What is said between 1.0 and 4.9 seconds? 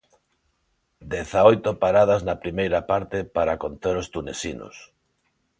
Dezaoito paradas na primeira parte para conter os tunesinos.